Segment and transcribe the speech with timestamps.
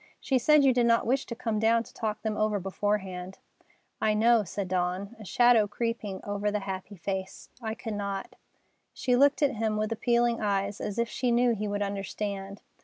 [0.19, 3.37] She said you did not wish to come down to talk them over beforehand."
[4.01, 7.49] "I know," said Dawn, a shadow creeping over the happy face.
[7.61, 8.35] "I could not."
[8.95, 12.63] She looked at him with appealing eyes, as if she knew he would understand.